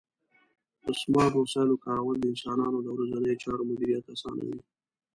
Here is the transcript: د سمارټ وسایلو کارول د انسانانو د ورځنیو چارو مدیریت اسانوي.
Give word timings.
د 0.83 0.85
سمارټ 1.01 1.33
وسایلو 1.37 1.81
کارول 1.85 2.15
د 2.19 2.25
انسانانو 2.33 2.77
د 2.83 2.87
ورځنیو 2.95 3.41
چارو 3.43 3.63
مدیریت 3.69 4.05
اسانوي. 4.13 4.59